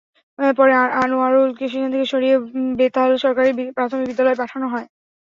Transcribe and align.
পরে 0.39 0.73
আনোয়ারুলকে 1.01 1.65
সেখান 1.71 1.89
থেকে 1.93 2.07
সরিয়ে 2.13 2.35
বেতাল 2.79 3.09
সরকারি 3.23 3.49
প্রাথমিক 3.77 4.05
বিদ্যালয়ে 4.09 4.39
পাঠানো 4.41 4.65
হয়। 4.69 4.87